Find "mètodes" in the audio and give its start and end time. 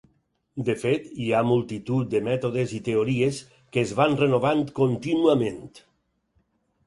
2.27-2.73